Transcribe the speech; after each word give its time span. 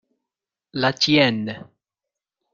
La 0.83 0.93
tienne. 0.93 1.63